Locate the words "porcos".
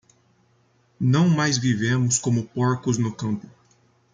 2.47-2.97